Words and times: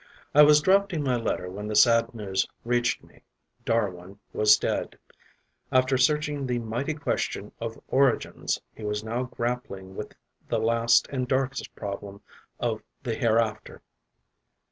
I 0.33 0.41
was 0.41 0.61
drafting 0.63 1.03
my 1.03 1.15
letter 1.15 1.47
when 1.47 1.67
the 1.67 1.75
sad 1.75 2.15
news 2.15 2.47
reached 2.65 3.03
me: 3.03 3.21
Darwin 3.65 4.17
was 4.33 4.57
dead; 4.57 4.97
after 5.71 5.95
searching 5.95 6.47
the 6.47 6.57
mighty 6.57 6.95
question 6.95 7.51
of 7.59 7.79
origins, 7.87 8.59
he 8.73 8.83
was 8.83 9.03
now 9.03 9.25
grappling 9.25 9.95
with 9.95 10.15
the 10.47 10.57
last 10.57 11.07
and 11.11 11.27
darkest 11.27 11.75
problem 11.75 12.21
of 12.59 12.81
the 13.03 13.13
hereafter. 13.13 13.83